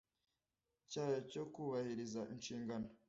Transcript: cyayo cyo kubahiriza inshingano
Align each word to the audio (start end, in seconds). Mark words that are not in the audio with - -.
cyayo 0.91 1.19
cyo 1.31 1.43
kubahiriza 1.53 2.21
inshingano 2.33 2.87